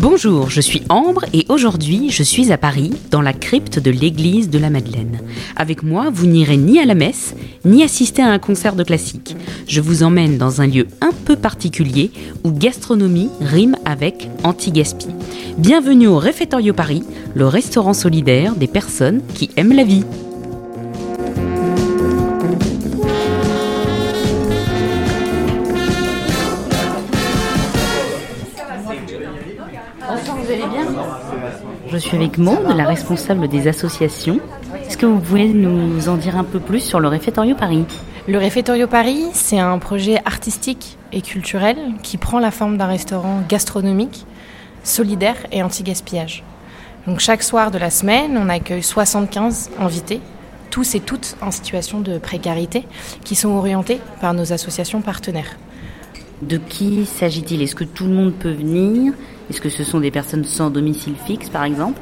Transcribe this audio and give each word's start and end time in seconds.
Bonjour, 0.00 0.48
je 0.48 0.60
suis 0.60 0.82
Ambre 0.90 1.24
et 1.32 1.44
aujourd'hui 1.48 2.08
je 2.10 2.22
suis 2.22 2.52
à 2.52 2.56
Paris, 2.56 2.92
dans 3.10 3.20
la 3.20 3.32
crypte 3.32 3.80
de 3.80 3.90
l'église 3.90 4.48
de 4.48 4.58
la 4.58 4.70
Madeleine. 4.70 5.18
Avec 5.56 5.82
moi, 5.82 6.08
vous 6.12 6.26
n'irez 6.26 6.56
ni 6.56 6.78
à 6.78 6.84
la 6.84 6.94
messe, 6.94 7.34
ni 7.64 7.82
assister 7.82 8.22
à 8.22 8.30
un 8.30 8.38
concert 8.38 8.76
de 8.76 8.84
classique. 8.84 9.34
Je 9.66 9.80
vous 9.80 10.04
emmène 10.04 10.38
dans 10.38 10.60
un 10.60 10.68
lieu 10.68 10.86
un 11.00 11.10
peu 11.24 11.34
particulier 11.34 12.12
où 12.44 12.52
gastronomie 12.52 13.30
rime 13.40 13.74
avec 13.84 14.28
anti-gaspi. 14.44 15.08
Bienvenue 15.58 16.06
au 16.06 16.18
Réfectorio 16.18 16.74
Paris, 16.74 17.02
le 17.34 17.48
restaurant 17.48 17.94
solidaire 17.94 18.54
des 18.54 18.68
personnes 18.68 19.20
qui 19.34 19.50
aiment 19.56 19.74
la 19.74 19.84
vie. 19.84 20.04
Vous 30.48 30.54
allez 30.54 30.68
bien 30.68 30.86
Je 31.88 31.98
suis 31.98 32.16
avec 32.16 32.38
Maud, 32.38 32.74
la 32.74 32.86
responsable 32.86 33.48
des 33.48 33.68
associations. 33.68 34.40
Est-ce 34.86 34.96
que 34.96 35.04
vous 35.04 35.18
pouvez 35.18 35.48
nous 35.48 36.08
en 36.08 36.16
dire 36.16 36.38
un 36.38 36.44
peu 36.44 36.58
plus 36.58 36.80
sur 36.80 37.00
le 37.00 37.08
Réfectorio 37.08 37.54
Paris 37.54 37.84
Le 38.26 38.38
Réfectorio 38.38 38.86
Paris, 38.86 39.26
c'est 39.34 39.58
un 39.58 39.78
projet 39.78 40.20
artistique 40.24 40.96
et 41.12 41.20
culturel 41.20 41.76
qui 42.02 42.16
prend 42.16 42.38
la 42.38 42.50
forme 42.50 42.78
d'un 42.78 42.86
restaurant 42.86 43.42
gastronomique, 43.46 44.24
solidaire 44.84 45.36
et 45.52 45.62
anti-gaspillage. 45.62 46.44
Donc 47.06 47.20
chaque 47.20 47.42
soir 47.42 47.70
de 47.70 47.76
la 47.76 47.90
semaine, 47.90 48.38
on 48.42 48.48
accueille 48.48 48.82
75 48.82 49.70
invités, 49.78 50.20
tous 50.70 50.94
et 50.94 51.00
toutes 51.00 51.36
en 51.42 51.50
situation 51.50 52.00
de 52.00 52.16
précarité, 52.16 52.84
qui 53.22 53.34
sont 53.34 53.50
orientés 53.50 54.00
par 54.22 54.32
nos 54.32 54.50
associations 54.54 55.02
partenaires. 55.02 55.58
De 56.40 56.56
qui 56.56 57.04
s'agit-il? 57.04 57.60
Est-ce 57.60 57.74
que 57.74 57.84
tout 57.84 58.06
le 58.06 58.14
monde 58.14 58.32
peut 58.32 58.52
venir? 58.52 59.12
Est-ce 59.50 59.60
que 59.60 59.68
ce 59.68 59.84
sont 59.84 60.00
des 60.00 60.10
personnes 60.10 60.44
sans 60.44 60.70
domicile 60.70 61.14
fixe, 61.26 61.48
par 61.48 61.64
exemple? 61.64 62.00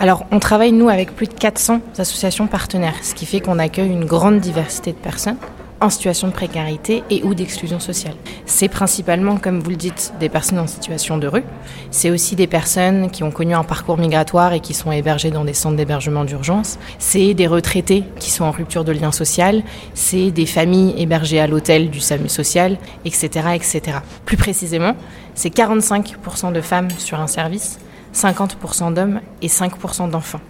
Alors, 0.00 0.26
on 0.30 0.38
travaille, 0.38 0.72
nous, 0.72 0.88
avec 0.88 1.14
plus 1.16 1.26
de 1.26 1.34
400 1.34 1.80
associations 1.98 2.46
partenaires, 2.46 2.94
ce 3.02 3.14
qui 3.14 3.26
fait 3.26 3.40
qu'on 3.40 3.58
accueille 3.58 3.90
une 3.90 4.04
grande 4.04 4.38
diversité 4.38 4.92
de 4.92 4.98
personnes 4.98 5.36
en 5.80 5.90
situation 5.90 6.28
de 6.28 6.32
précarité 6.32 7.02
et 7.10 7.22
ou 7.22 7.34
d'exclusion 7.34 7.80
sociale. 7.80 8.14
C'est 8.46 8.68
principalement, 8.68 9.36
comme 9.36 9.60
vous 9.60 9.70
le 9.70 9.76
dites, 9.76 10.12
des 10.18 10.28
personnes 10.28 10.58
en 10.58 10.66
situation 10.66 11.18
de 11.18 11.26
rue. 11.26 11.44
C'est 11.90 12.10
aussi 12.10 12.36
des 12.36 12.46
personnes 12.46 13.10
qui 13.10 13.22
ont 13.22 13.30
connu 13.30 13.54
un 13.54 13.64
parcours 13.64 13.98
migratoire 13.98 14.52
et 14.52 14.60
qui 14.60 14.74
sont 14.74 14.90
hébergées 14.90 15.30
dans 15.30 15.44
des 15.44 15.54
centres 15.54 15.76
d'hébergement 15.76 16.24
d'urgence. 16.24 16.78
C'est 16.98 17.34
des 17.34 17.46
retraités 17.46 18.04
qui 18.18 18.30
sont 18.30 18.44
en 18.44 18.50
rupture 18.50 18.84
de 18.84 18.92
lien 18.92 19.12
social. 19.12 19.62
C'est 19.94 20.30
des 20.30 20.46
familles 20.46 20.94
hébergées 20.98 21.40
à 21.40 21.46
l'hôtel 21.46 21.90
du 21.90 22.00
SAMU 22.00 22.28
social, 22.28 22.78
etc., 23.04 23.28
etc. 23.54 23.98
Plus 24.24 24.36
précisément, 24.36 24.94
c'est 25.34 25.54
45% 25.54 26.52
de 26.52 26.60
femmes 26.60 26.90
sur 26.98 27.20
un 27.20 27.26
service, 27.28 27.78
50% 28.14 28.94
d'hommes 28.94 29.20
et 29.42 29.48
5% 29.48 30.10
d'enfants. 30.10 30.40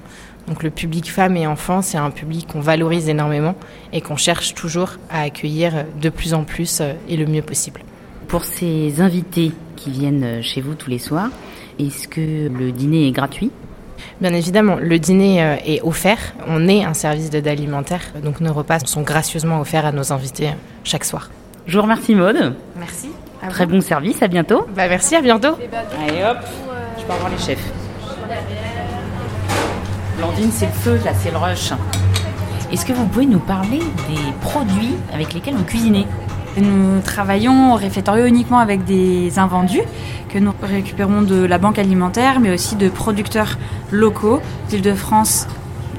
Donc 0.48 0.62
le 0.62 0.70
public 0.70 1.10
femmes 1.10 1.36
et 1.36 1.46
enfants, 1.46 1.82
c'est 1.82 1.98
un 1.98 2.10
public 2.10 2.48
qu'on 2.48 2.60
valorise 2.60 3.08
énormément 3.08 3.54
et 3.92 4.00
qu'on 4.00 4.16
cherche 4.16 4.54
toujours 4.54 4.92
à 5.10 5.22
accueillir 5.22 5.84
de 6.00 6.08
plus 6.08 6.32
en 6.34 6.44
plus 6.44 6.80
euh, 6.80 6.94
et 7.08 7.16
le 7.16 7.26
mieux 7.26 7.42
possible. 7.42 7.82
Pour 8.28 8.44
ces 8.44 9.00
invités 9.00 9.52
qui 9.76 9.90
viennent 9.90 10.42
chez 10.42 10.60
vous 10.60 10.74
tous 10.74 10.90
les 10.90 10.98
soirs, 10.98 11.30
est-ce 11.78 12.08
que 12.08 12.48
le 12.48 12.72
dîner 12.72 13.08
est 13.08 13.12
gratuit? 13.12 13.50
Bien 14.20 14.32
évidemment, 14.32 14.76
le 14.80 14.98
dîner 14.98 15.42
euh, 15.42 15.56
est 15.64 15.82
offert. 15.82 16.34
On 16.46 16.66
est 16.66 16.82
un 16.82 16.94
service 16.94 17.30
d'aide 17.30 17.46
alimentaire, 17.46 18.02
donc 18.24 18.40
nos 18.40 18.52
repas 18.52 18.80
sont 18.80 19.02
gracieusement 19.02 19.60
offerts 19.60 19.86
à 19.86 19.92
nos 19.92 20.12
invités 20.12 20.50
chaque 20.82 21.04
soir. 21.04 21.30
Je 21.66 21.76
vous 21.76 21.82
remercie 21.82 22.14
Maude. 22.14 22.54
Merci. 22.78 23.10
Très 23.50 23.66
bon 23.66 23.80
service, 23.80 24.22
à 24.22 24.28
bientôt. 24.28 24.66
Bah 24.74 24.88
merci, 24.88 25.14
à 25.14 25.20
bientôt. 25.20 25.56
Allez 26.02 26.24
hop, 26.24 26.38
je 26.98 27.04
peux 27.04 27.12
avoir 27.12 27.30
les 27.30 27.38
chefs. 27.38 27.72
Blandine, 30.18 30.50
c'est 30.52 30.66
le 30.66 30.72
feu, 30.72 31.00
là, 31.04 31.12
c'est 31.14 31.30
le 31.30 31.36
rush. 31.36 31.72
Est-ce 32.72 32.84
que 32.84 32.92
vous 32.92 33.06
pouvez 33.06 33.24
nous 33.24 33.38
parler 33.38 33.78
des 33.78 34.32
produits 34.40 34.96
avec 35.14 35.32
lesquels 35.32 35.54
vous 35.54 35.62
cuisinez 35.62 36.06
Nous 36.56 37.00
travaillons 37.02 37.72
au 37.72 37.76
réfectorio 37.76 38.26
uniquement 38.26 38.58
avec 38.58 38.84
des 38.84 39.38
invendus 39.38 39.82
que 40.28 40.40
nous 40.40 40.52
récupérons 40.60 41.22
de 41.22 41.44
la 41.44 41.58
banque 41.58 41.78
alimentaire, 41.78 42.40
mais 42.40 42.52
aussi 42.52 42.74
de 42.74 42.88
producteurs 42.88 43.58
locaux 43.92 44.40
d'Île-de-France 44.68 45.46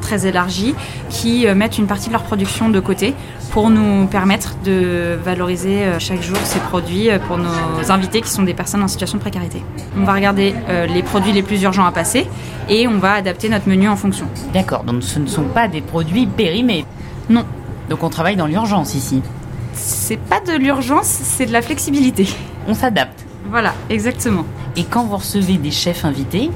très 0.10 0.26
élargis 0.26 0.74
qui 1.10 1.46
euh, 1.46 1.54
mettent 1.54 1.78
une 1.78 1.86
partie 1.86 2.08
de 2.08 2.14
leur 2.14 2.24
production 2.24 2.70
de 2.70 2.80
côté 2.80 3.14
pour 3.52 3.70
nous 3.70 4.08
permettre 4.08 4.56
de 4.64 5.18
valoriser 5.24 5.84
euh, 5.84 6.00
chaque 6.00 6.24
jour 6.24 6.38
ces 6.44 6.60
produits 6.60 7.12
euh, 7.12 7.20
pour 7.20 7.38
nos 7.38 7.92
invités 7.92 8.22
qui 8.22 8.30
sont 8.30 8.42
des 8.42 8.56
personnes 8.56 8.82
en 8.82 8.88
situation 8.88 9.18
de 9.20 9.22
précarité. 9.22 9.62
On 9.96 10.04
va 10.04 10.14
regarder 10.14 10.56
les 10.88 11.04
produits 11.04 11.32
les 11.32 11.44
plus 11.44 11.62
urgents 11.62 11.86
à 11.86 11.92
passer 11.92 12.28
et 12.70 12.88
on 12.88 12.98
va 12.98 13.14
adapter 13.14 13.50
notre 13.50 13.68
menu 13.70 13.88
en 13.88 13.96
fonction. 13.96 14.26
D'accord, 14.54 14.84
donc 14.84 15.04
ce 15.04 15.20
ne 15.20 15.28
sont 15.28 15.44
pas 15.44 15.68
des 15.68 15.82
produits 15.82 16.26
périmés 16.26 16.86
Non. 17.30 17.46
Donc 17.90 18.04
on 18.04 18.10
travaille 18.10 18.36
dans 18.36 18.48
l'urgence 18.48 18.96
ici 18.96 19.22
C'est 19.74 20.20
pas 20.20 20.40
de 20.40 20.54
l'urgence, 20.58 21.06
c'est 21.08 21.46
de 21.46 21.54
la 21.54 21.62
flexibilité. 21.62 22.28
On 22.68 22.74
s'adapte. 22.74 23.26
Voilà, 23.50 23.74
exactement. 23.90 24.46
Et 24.76 24.84
quand 24.84 25.04
vous 25.04 25.18
recevez 25.18 25.58
des 25.58 25.72
chefs 25.72 26.06
invités, 26.06 26.50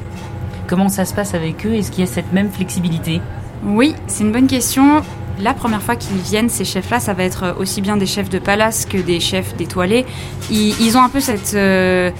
comment 0.67 0.89
ça 0.89 1.05
se 1.05 1.13
passe 1.13 1.33
avec 1.33 1.65
eux? 1.65 1.73
Est-ce 1.73 1.91
qu'il 1.91 2.03
y 2.03 2.07
a 2.07 2.11
cette 2.11 2.33
même 2.33 2.49
flexibilité? 2.49 3.21
Oui, 3.65 3.95
c'est 4.07 4.23
une 4.23 4.31
bonne 4.31 4.47
question. 4.47 5.01
La 5.39 5.53
première 5.53 5.81
fois 5.81 5.95
qu'ils 5.95 6.17
viennent, 6.17 6.49
ces 6.49 6.65
chefs-là, 6.65 6.99
ça 6.99 7.13
va 7.13 7.23
être 7.23 7.55
aussi 7.57 7.81
bien 7.81 7.97
des 7.97 8.05
chefs 8.05 8.29
de 8.29 8.39
palace 8.39 8.85
que 8.85 8.97
des 8.97 9.19
chefs 9.19 9.55
d'étoilés. 9.55 10.05
Ils, 10.51 10.79
ils, 10.81 10.97
ont 10.97 11.01
un 11.01 11.09
peu 11.09 11.19
cette 11.19 11.53
euh, 11.55 12.11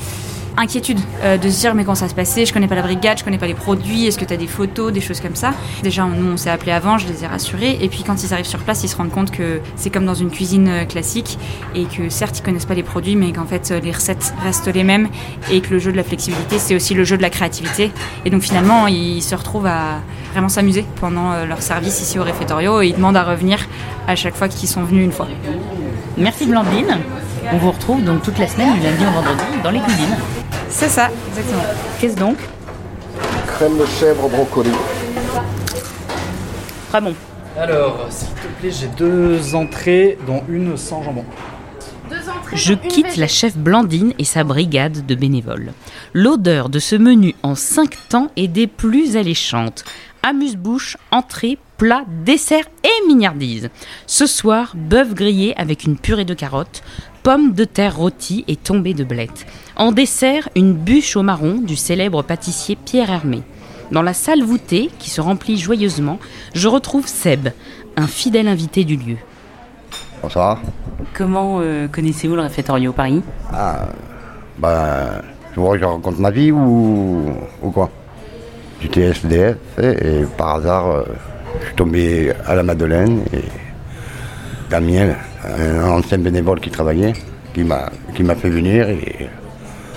inquiétude 0.58 1.00
euh, 1.24 1.38
de 1.38 1.50
se 1.50 1.60
dire 1.60 1.76
mais 1.76 1.84
quand 1.84 1.96
ça 1.96 2.08
se 2.08 2.16
passait, 2.16 2.46
je 2.46 2.54
connais 2.54 2.68
pas 2.68 2.76
la 2.76 2.82
brigade, 2.82 3.18
je 3.18 3.24
connais 3.24 3.38
pas 3.38 3.48
les 3.48 3.54
produits, 3.54 4.06
est-ce 4.06 4.18
que 4.18 4.26
tu 4.26 4.34
as 4.34 4.38
des 4.38 4.48
photos, 4.48 4.92
des 4.92 5.02
choses 5.02 5.20
comme 5.20 5.36
ça? 5.36 5.52
Déjà, 5.84 6.06
nous, 6.06 6.32
on 6.32 6.38
s'est 6.38 6.50
appelé 6.50 6.72
avant, 6.72 6.98
je 6.98 7.08
les 7.08 7.24
ai 7.24 7.28
rassurés. 7.28 7.78
Et 7.82 7.90
puis 7.90 8.04
quand 8.04 8.24
ils 8.24 8.34
arrivent 8.34 8.46
sur 8.46 8.60
place, 8.60 8.84
ils 8.84 8.88
se 8.88 8.96
rendent 8.96 9.12
compte 9.12 9.32
que 9.32 9.62
c'est 9.76 9.90
comme 9.90 10.06
dans 10.06 10.14
une 10.14 10.30
cuisine 10.30 10.68
euh, 10.68 10.86
classique 10.86 11.38
et 11.76 11.86
que 11.86 12.10
certes, 12.10 12.40
ils 12.40 12.44
connaissent 12.44 12.66
pas 12.66 12.74
les 12.74 12.84
produits, 12.84 13.16
mais 13.16 13.32
qu'en 13.32 13.46
fait, 13.46 13.74
les 13.84 13.92
recettes 13.92 14.34
restent 14.44 14.74
les 14.74 14.84
mêmes 14.84 15.10
et 15.52 15.62
que 15.62 15.72
le 15.72 15.80
jeu 15.80 15.92
de 15.92 15.98
la 15.98 16.04
flexibilité, 16.04 16.60
c'est 16.60 16.76
aussi 16.76 16.94
le 16.94 17.04
jeu 17.04 17.18
de 17.18 17.22
la 17.22 17.30
créativité. 17.30 17.92
Et 18.26 18.30
donc 18.30 18.42
finalement, 18.42 18.88
ils 18.88 19.22
se 19.22 19.36
retrouvent 19.36 19.66
à 19.66 20.02
vraiment 20.32 20.50
s'amuser 20.50 20.86
pendant 21.00 21.46
leur 21.46 21.62
service 21.62 22.02
ici 22.02 22.18
au 22.18 22.24
réfectorio 22.24 22.82
et 22.82 22.88
ils 22.88 22.96
demandent 22.96 23.18
à 23.18 23.24
revenir 23.24 23.60
à 24.08 24.16
chaque 24.16 24.36
fois 24.36 24.48
qu'ils 24.48 24.70
sont 24.70 24.84
venus 24.84 25.06
une 25.06 25.12
fois. 25.12 25.28
Merci 26.18 26.46
Blandine. 26.46 26.98
On 27.52 27.58
vous 27.58 27.72
retrouve 27.72 28.04
donc 28.04 28.24
toute 28.24 28.40
la 28.40 28.48
semaine, 28.48 28.74
du 28.74 28.82
lundi 28.82 29.04
au 29.04 29.12
vendredi, 29.12 29.44
dans 29.64 29.72
les 29.72 29.80
cuisines. 29.80 30.43
C'est 30.76 30.90
ça, 30.90 31.10
exactement. 31.30 31.64
Qu'est-ce 32.00 32.18
donc? 32.18 32.38
Crème 33.46 33.78
de 33.78 33.86
chèvre 33.86 34.28
brocoli. 34.28 34.72
Très 36.90 37.00
bon. 37.00 37.14
Alors, 37.58 38.08
s'il 38.10 38.30
te 38.30 38.48
plaît, 38.60 38.72
j'ai 38.72 38.88
deux 38.88 39.54
entrées, 39.54 40.18
dont 40.26 40.42
une 40.50 40.76
sans 40.76 41.04
jambon. 41.04 41.26
Je 42.54 42.74
quitte 42.74 43.18
la 43.18 43.28
chef 43.28 43.56
Blandine 43.56 44.14
et 44.18 44.24
sa 44.24 44.44
brigade 44.44 45.06
de 45.06 45.16
bénévoles. 45.16 45.74
L'odeur 46.14 46.70
de 46.70 46.80
ce 46.80 46.96
menu 46.96 47.36
en 47.44 47.54
cinq 47.54 47.96
temps 48.10 48.32
est 48.36 48.48
des 48.48 48.66
plus 48.66 49.16
alléchantes. 49.16 49.86
Amuse-bouche, 50.24 50.98
entrée, 51.12 51.60
plat, 51.78 52.04
dessert 52.26 52.66
et 52.84 53.08
mignardise. 53.08 53.70
Ce 54.08 54.26
soir, 54.26 54.74
bœuf 54.76 55.14
grillé 55.14 55.54
avec 55.56 55.84
une 55.84 55.98
purée 55.98 56.26
de 56.26 56.34
carottes, 56.34 56.82
pommes 57.24 57.54
de 57.54 57.64
terre 57.64 57.96
rôties 57.96 58.44
et 58.50 58.58
tombées 58.58 58.94
de 58.94 59.06
blettes. 59.06 59.48
En 59.78 59.94
dessert, 59.94 60.50
une 60.56 60.74
bûche 60.74 61.16
au 61.16 61.24
marron 61.24 61.56
du 61.56 61.78
célèbre 61.78 62.22
pâtissier 62.22 62.76
Pierre 62.76 63.10
Hermé. 63.10 63.42
Dans 63.92 64.02
la 64.02 64.14
salle 64.14 64.44
voûtée, 64.44 64.90
qui 65.00 65.10
se 65.10 65.22
remplit 65.22 65.58
joyeusement, 65.58 66.20
je 66.54 66.68
retrouve 66.68 67.08
Seb, 67.08 67.50
un 67.96 68.08
fidèle 68.08 68.50
invité 68.50 68.84
du 68.84 68.98
lieu. 68.98 69.16
Bonsoir. 70.22 70.62
Comment 71.14 71.60
euh, 71.62 71.88
connaissez-vous 71.88 72.36
le 72.36 72.42
réfectorio 72.42 72.92
Paris? 72.92 73.22
Ah, 73.54 73.88
bah, 74.58 75.22
tu 75.54 75.60
vois 75.62 75.76
que 75.76 75.80
je 75.80 75.86
raconte 75.86 76.20
ma 76.20 76.32
vie 76.32 76.52
ou, 76.52 77.34
ou 77.62 77.72
quoi? 77.72 77.90
J'étais 78.82 79.02
SDF 79.02 79.58
et, 79.82 80.22
et, 80.22 80.26
par 80.38 80.56
hasard, 80.56 80.88
euh, 80.88 81.04
je 81.62 81.68
suis 81.68 81.76
tombé 81.76 82.34
à 82.46 82.56
la 82.56 82.64
Madeleine 82.64 83.24
et 83.32 83.44
Un 84.74 85.84
ancien 85.84 86.18
bénévole 86.18 86.60
qui 86.60 86.72
travaillait, 86.72 87.14
qui 87.54 87.64
m'a 87.64 88.36
fait 88.36 88.50
venir 88.50 88.90
et 88.90 89.30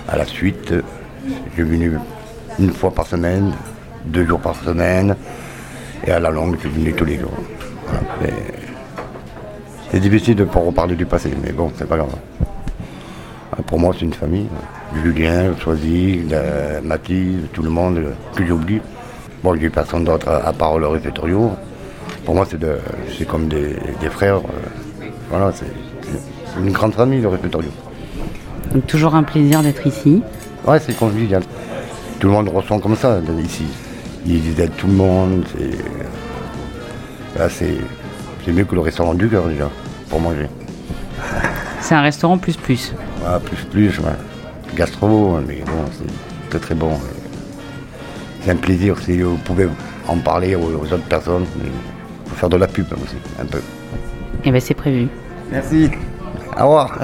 à 0.06 0.18
la 0.18 0.26
suite, 0.26 0.74
j'ai 1.56 1.62
venu 1.62 1.92
une 2.58 2.72
fois 2.72 2.90
par 2.90 3.06
semaine, 3.06 3.52
deux 4.04 4.26
jours 4.26 4.40
par 4.40 4.54
semaine 4.56 5.16
et 6.06 6.10
à 6.10 6.20
la 6.20 6.28
longue, 6.28 6.56
je 6.56 6.68
suis 6.68 6.78
venu 6.78 6.92
tous 6.92 7.06
les 7.06 7.18
jours. 7.18 7.32
C'est 9.90 10.00
difficile 10.00 10.36
de 10.36 10.44
ne 10.44 10.48
pas 10.50 10.60
reparler 10.60 10.94
du 10.94 11.06
passé, 11.06 11.30
mais 11.42 11.52
bon, 11.52 11.72
c'est 11.76 11.88
pas 11.88 11.96
grave. 11.96 12.14
Pour 13.66 13.78
moi, 13.78 13.94
c'est 13.94 14.04
une 14.04 14.12
famille. 14.12 14.48
Julien, 15.02 15.56
Choisy, 15.58 16.20
Mathilde, 16.82 17.48
tout 17.52 17.62
le 17.62 17.70
monde 17.70 18.12
que 18.34 18.44
j'oublie. 18.44 18.82
Bon, 19.42 19.54
j'ai 19.58 19.70
personne 19.70 20.04
d'autre 20.04 20.28
à, 20.28 20.52
part 20.52 20.78
le 20.78 20.88
réfectorio. 20.88 21.52
Pour 22.26 22.34
moi, 22.34 22.44
c'est, 22.50 22.58
de, 22.58 22.76
comme 23.28 23.48
des, 23.48 23.76
des 24.00 24.10
frères. 24.10 24.40
Voilà, 25.30 25.52
c'est, 25.54 25.66
une 26.60 26.72
grande 26.72 26.92
famille, 26.92 27.20
le 27.20 27.28
réfectorio. 27.28 27.70
Donc 28.74 28.86
toujours 28.86 29.14
un 29.14 29.22
plaisir 29.22 29.62
d'être 29.62 29.86
ici. 29.86 30.22
Ouais, 30.66 30.80
c'est 30.80 30.96
convivial. 30.96 31.42
tout 32.18 32.26
le 32.26 32.32
monde 32.32 32.48
ressent 32.48 32.80
comme 32.80 32.96
ça 32.96 33.20
ici. 33.42 33.64
Ils 34.26 34.60
aident 34.60 34.76
tout 34.76 34.88
le 34.88 34.94
monde. 34.94 35.44
C'est, 37.48 37.78
c'est 38.44 38.52
mieux 38.52 38.64
que 38.64 38.74
le 38.74 38.80
restaurant 38.80 39.14
du 39.14 39.28
cœur 39.28 39.46
déjà, 39.46 39.70
pour 40.10 40.20
manger. 40.20 40.48
C'est 41.80 41.94
un 41.94 42.02
restaurant 42.02 42.38
plus 42.38 42.56
plus. 42.56 42.92
Ouais, 43.24 43.38
plus 43.44 43.64
plus, 43.66 43.98
ouais. 44.00 44.16
Gastro, 44.74 45.38
mais 45.46 45.62
bon, 45.64 45.84
c'est 45.92 46.50
très 46.50 46.58
très 46.58 46.74
bon. 46.74 46.98
C'est 48.42 48.50
un 48.50 48.56
plaisir 48.56 48.98
si 48.98 49.20
vous 49.20 49.36
pouvez 49.36 49.68
en 50.08 50.16
parler 50.18 50.56
aux, 50.56 50.74
autres 50.74 51.08
personnes. 51.08 51.46
Faut 52.26 52.34
faire 52.34 52.48
de 52.48 52.56
la 52.56 52.66
pub 52.66 52.86
aussi, 52.92 53.16
un 53.40 53.46
peu. 53.46 53.60
Eh 54.44 54.50
bien 54.50 54.60
c'est 54.60 54.74
prévu. 54.74 55.08
Merci. 55.50 55.90
Au 56.58 56.64
revoir. 56.64 56.98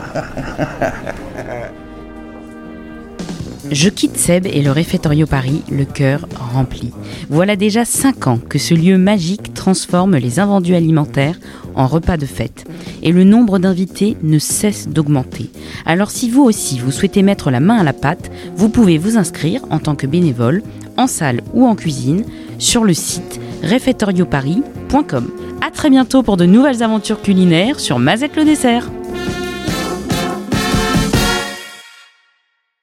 Je 3.71 3.89
quitte 3.89 4.19
Seb 4.19 4.47
et 4.47 4.61
le 4.61 4.71
réfectorio 4.71 5.27
Paris, 5.27 5.63
le 5.71 5.85
cœur 5.85 6.27
rempli. 6.53 6.93
Voilà 7.31 7.57
déjà 7.57 7.85
5 7.85 8.27
ans 8.27 8.39
que 8.39 8.59
ce 8.59 8.75
lieu 8.75 8.99
magique 8.99 9.55
transforme 9.55 10.17
les 10.17 10.41
invendus 10.41 10.75
alimentaires 10.75 11.39
en 11.75 11.87
repas 11.87 12.17
de 12.17 12.27
fête. 12.27 12.65
Et 13.03 13.13
le 13.13 13.25
nombre 13.25 13.59
d'invités 13.59 14.17
ne 14.23 14.39
cesse 14.39 14.89
d'augmenter. 14.89 15.51
Alors 15.87 16.11
si 16.11 16.29
vous 16.29 16.43
aussi 16.43 16.81
vous 16.81 16.91
souhaitez 16.91 17.23
mettre 17.23 17.51
la 17.51 17.61
main 17.61 17.77
à 17.77 17.85
la 17.85 17.95
pâte, 17.95 18.31
vous 18.57 18.69
pouvez 18.69 18.99
vous 18.99 19.17
inscrire 19.17 19.63
en 19.71 19.79
tant 19.79 19.95
que 19.95 20.07
bénévole, 20.07 20.63
en 20.97 21.07
salle 21.07 21.41
ou 21.55 21.65
en 21.65 21.75
cuisine, 21.75 22.25
sur 22.59 22.85
le 22.85 22.95
site 22.95 23.41
réfectorioparis.com. 23.63 25.31
A 25.61 25.71
très 25.71 25.91
bientôt 25.91 26.23
pour 26.23 26.37
de 26.37 26.45
nouvelles 26.45 26.83
aventures 26.83 27.23
culinaires 27.23 27.81
sur 27.81 27.99
Mazette 27.99 28.37
le 28.37 28.45
dessert. 28.45 28.91